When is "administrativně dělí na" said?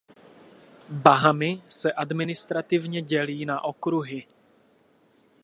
1.95-3.63